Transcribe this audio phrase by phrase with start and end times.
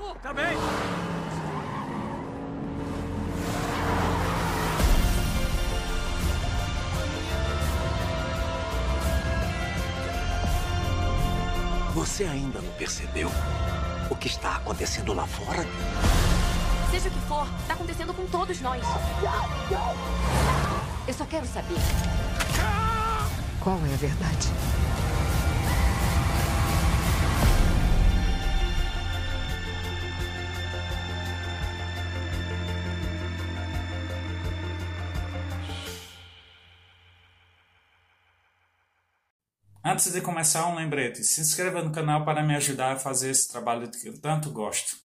[0.00, 0.16] carro!
[0.22, 0.56] Tá bem!
[11.94, 13.30] Você ainda não percebeu
[14.10, 15.66] o que está acontecendo lá fora?
[16.90, 18.82] Seja o que for, está acontecendo com todos nós.
[21.06, 21.76] Eu só quero saber.
[23.60, 24.48] Qual é a verdade?
[39.82, 43.48] Antes de começar, um lembrete: se inscreva no canal para me ajudar a fazer esse
[43.48, 44.98] trabalho que eu tanto gosto.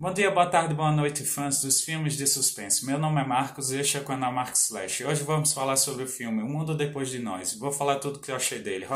[0.00, 2.84] Bom dia, boa tarde, boa noite, fãs dos filmes de suspense.
[2.84, 5.04] Meu nome é Marcos e este é o canal Marcos Slash.
[5.04, 7.54] Hoje vamos falar sobre o filme O Mundo Depois de Nós.
[7.54, 8.88] Vou falar tudo o que eu achei dele.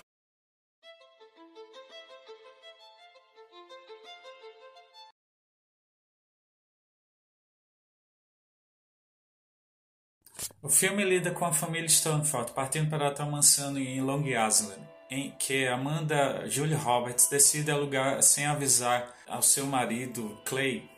[10.61, 15.33] O filme lida com a família Stoneford partindo para a mansão em Long Island em
[15.39, 20.89] que Amanda Julie Roberts decide alugar sem avisar ao seu marido Clay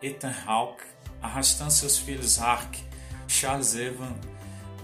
[0.00, 0.84] Ethan Hawke,
[1.20, 2.78] arrastando seus filhos Hark,
[3.26, 4.14] Charles Evan,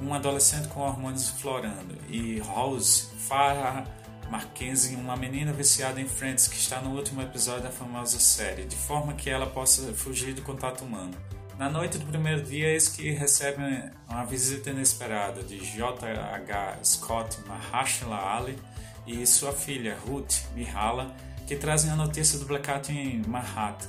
[0.02, 3.84] um adolescente com hormônios florando, e Rose Farah
[4.28, 8.74] Mackenzie, uma menina viciada em Friends que está no último episódio da famosa série, de
[8.74, 11.14] forma que ela possa fugir do contato humano.
[11.56, 16.78] Na noite do primeiro dia, eis que recebem uma visita inesperada de J.H.
[16.82, 18.58] Scott Mahershala Ali
[19.06, 21.14] e sua filha Ruth Mihala,
[21.46, 23.86] que trazem a notícia do blackout em Manhattan.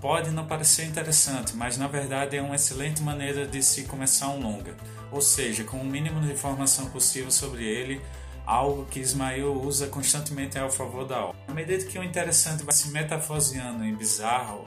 [0.00, 4.40] Pode não parecer interessante, mas na verdade é uma excelente maneira de se começar um
[4.40, 4.76] longa,
[5.10, 8.00] ou seja, com o mínimo de informação possível sobre ele,
[8.46, 11.36] algo que Ismael usa constantemente ao favor da obra.
[11.48, 14.64] À medida que o interessante vai se metafoseando em bizarro,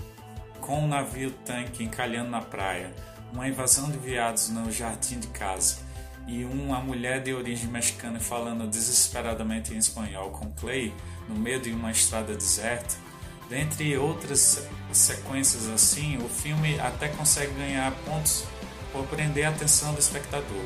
[0.68, 2.94] com um navio tanque encalhando na praia,
[3.32, 5.78] uma invasão de viados no jardim de casa
[6.28, 10.94] e uma mulher de origem mexicana falando desesperadamente em espanhol com Clay
[11.30, 12.96] no meio de uma estrada deserta,
[13.50, 18.44] dentre outras sequências assim, o filme até consegue ganhar pontos
[18.92, 20.66] por prender a atenção do espectador,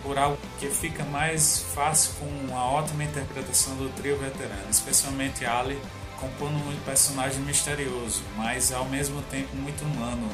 [0.00, 5.76] por algo que fica mais fácil com uma ótima interpretação do trio veterano, especialmente Ali
[6.20, 10.28] compondo um personagem misterioso, mas ao mesmo tempo muito humano,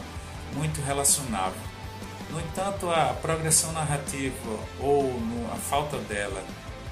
[0.55, 1.61] muito relacionável.
[2.31, 5.13] No entanto, a progressão narrativa ou
[5.53, 6.43] a falta dela,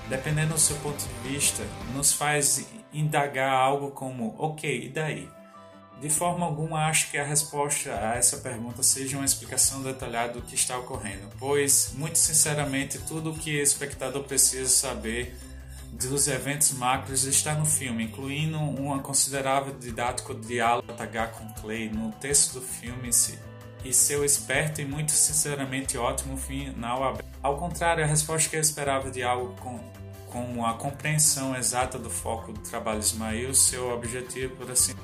[0.09, 1.63] dependendo do seu ponto de vista,
[1.93, 5.29] nos faz indagar algo como: ok, e daí?
[6.01, 10.43] De forma alguma, acho que a resposta a essa pergunta seja uma explicação detalhada do
[10.43, 15.37] que está ocorrendo, pois, muito sinceramente, tudo o que o espectador precisa saber
[15.95, 22.11] dos eventos macros está no filme, incluindo uma considerável didático diálogo H com Clay no
[22.13, 23.11] texto do filme
[23.85, 27.29] e seu esperto e muito sinceramente ótimo final aberto.
[27.43, 29.79] Ao contrário, a resposta que eu esperava de algo com,
[30.27, 34.95] com a compreensão exata do foco do trabalho de Ismael, seu objetivo, por assim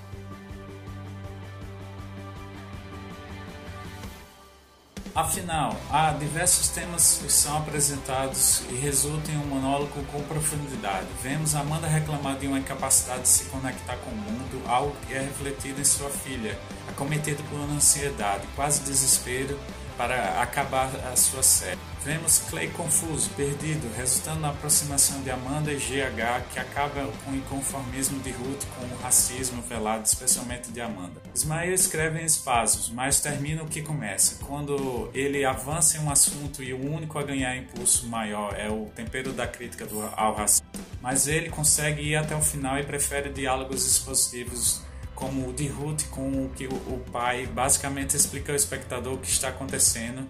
[5.15, 11.06] Afinal, há diversos temas que são apresentados e resultam em um monólogo com profundidade.
[11.21, 15.21] Vemos Amanda reclamar de uma incapacidade de se conectar com o mundo, algo que é
[15.21, 16.56] refletido em sua filha,
[16.88, 19.59] acometida por uma ansiedade, quase desespero
[20.00, 21.78] para acabar a sua série.
[22.03, 27.37] Vemos Clay confuso, perdido, resultando na aproximação de Amanda e GH, que acaba com o
[27.37, 31.21] inconformismo de Ruth com o racismo velado, especialmente de Amanda.
[31.34, 34.43] Ismael escreve em espasmos, mas termina o que começa.
[34.43, 38.87] Quando ele avança em um assunto e o único a ganhar impulso maior é o
[38.97, 40.66] tempero da crítica do, ao racismo.
[41.03, 44.81] Mas ele consegue ir até o final e prefere diálogos expositivos
[45.20, 49.28] como o de Ruth com o que o pai basicamente explica ao espectador o que
[49.28, 50.26] está acontecendo.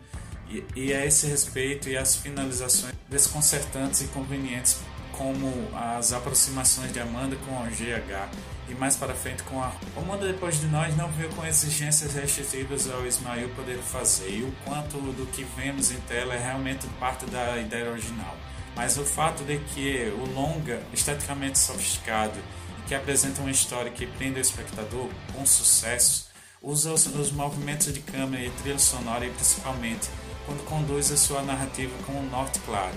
[0.50, 4.78] E, e a esse respeito e as finalizações desconcertantes e convenientes
[5.12, 8.28] como as aproximações de Amanda com o GH
[8.68, 12.14] e mais para frente com a O Mundo Depois de Nós não veio com exigências
[12.14, 14.30] restritivas ao Ismael poder fazer.
[14.30, 18.36] E o quanto do que vemos em tela é realmente parte da ideia original.
[18.74, 22.40] Mas o fato de que o longa, esteticamente sofisticado
[22.86, 26.28] que apresenta uma história que prende o espectador com sucesso,
[26.62, 30.08] usa os, os movimentos de câmera e trilha sonora e principalmente
[30.46, 32.94] quando conduz a sua narrativa com um norte claro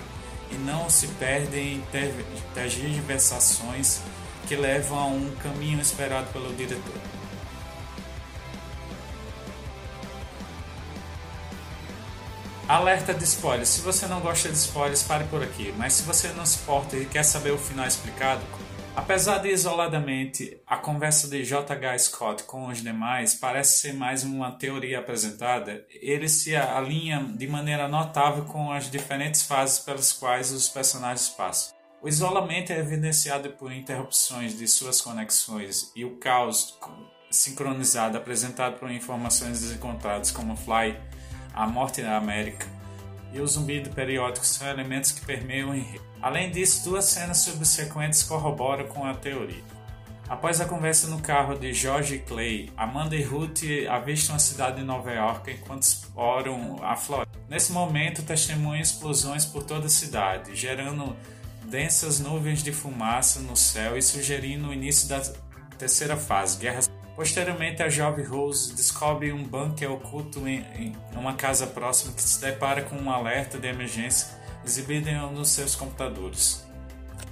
[0.50, 1.84] e não se perde em
[2.54, 4.00] tergiversações
[4.46, 7.00] que levam a um caminho esperado pelo diretor.
[12.66, 13.68] Alerta de spoilers.
[13.68, 15.74] Se você não gosta de spoilers, pare por aqui.
[15.76, 18.42] Mas se você não se importa e quer saber o final explicado,
[18.96, 21.98] Apesar de isoladamente a conversa de J.H.
[21.98, 27.88] Scott com os demais parece ser mais uma teoria apresentada, ele se alinha de maneira
[27.88, 31.74] notável com as diferentes fases pelas quais os personagens passam.
[32.00, 36.78] O isolamento é evidenciado por interrupções de suas conexões e o caos
[37.30, 40.96] sincronizado apresentado por informações desencontradas como Fly,
[41.52, 42.83] a morte da América
[43.34, 46.04] e o zumbido periódico são elementos que permeiam o enredo.
[46.22, 49.62] Além disso, duas cenas subsequentes corroboram com a teoria.
[50.28, 53.60] Após a conversa no carro de George Clay, Amanda e Ruth
[53.90, 57.30] avistam a cidade de Nova York enquanto exploram a Flórida.
[57.48, 61.14] Nesse momento, testemunham explosões por toda a cidade, gerando
[61.64, 65.20] densas nuvens de fumaça no céu e sugerindo o início da
[65.76, 66.80] terceira fase, Guerra.
[67.16, 72.40] Posteriormente, a jovem Rose descobre um bunker oculto em, em uma casa próxima que se
[72.40, 74.28] depara com um alerta de emergência
[74.64, 76.64] exibido em um dos seus computadores.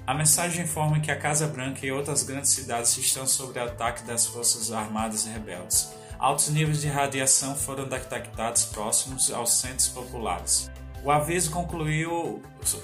[0.07, 4.27] A mensagem informa que a Casa Branca e outras grandes cidades estão sob ataque das
[4.27, 5.93] forças armadas rebeldes.
[6.19, 10.71] Altos níveis de radiação foram detectados próximos aos centros populares.
[11.05, 12.41] O aviso concluiu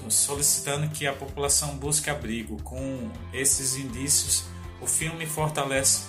[0.09, 2.61] solicitando que a população busque abrigo.
[2.63, 4.43] Com esses indícios,
[4.81, 6.03] o filme fortalece,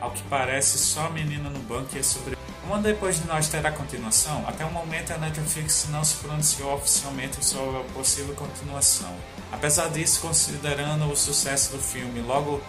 [0.00, 2.36] ao que parece, só a menina no bunker sobre.
[2.64, 7.42] Uma depois de nós terá continuação, até o momento a Netflix não se pronunciou oficialmente
[7.44, 9.14] sobre a possível continuação.
[9.50, 12.60] Apesar disso, considerando o sucesso do filme logo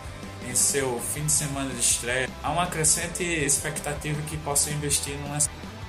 [0.50, 5.38] em seu fim de semana de estreia, há uma crescente expectativa que possa investir numa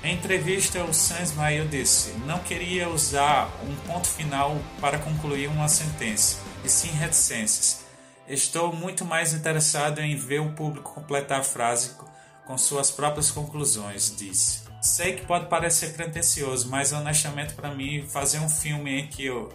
[0.03, 5.67] em entrevista, o Sam Ismail disse: Não queria usar um ponto final para concluir uma
[5.67, 7.90] sentença, e sim reticências.
[8.33, 11.91] Estou muito mais interessado em ver o público completar a frase
[12.45, 14.61] com suas próprias conclusões, disse.
[14.81, 19.49] Sei que pode parecer pretensioso, mas honestamente para mim fazer um filme em que eu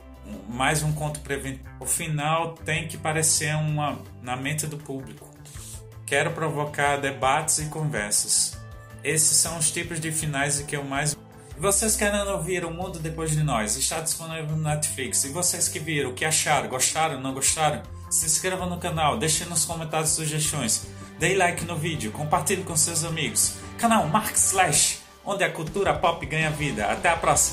[0.47, 5.27] mais um conto preventivo, o final tem que parecer uma na mente do público.
[6.05, 8.59] Quero provocar debates e conversas.
[9.03, 11.17] Esses são os tipos de finais que eu mais.
[11.59, 13.77] Vocês querendo ouvir O Mundo Depois de Nós?
[13.79, 15.25] Está disponível no Netflix.
[15.25, 16.69] E vocês que viram, o que acharam?
[16.69, 17.19] Gostaram?
[17.19, 17.83] Não gostaram?
[18.11, 20.87] Se inscreva no canal, deixe nos comentários sugestões.
[21.19, 23.55] Dê like no vídeo, compartilhe com seus amigos.
[23.79, 26.93] Canal Mark Slash, onde a cultura pop ganha vida.
[26.93, 27.45] Até a próxima!